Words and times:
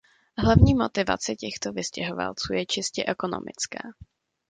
Hlavní 0.37 0.73
motivace 0.75 1.35
těchto 1.35 1.73
vystěhovalců 1.73 2.53
je 2.53 2.65
čistě 2.65 3.03
ekonomická. 3.07 3.79